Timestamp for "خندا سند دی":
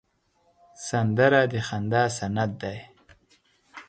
1.67-2.77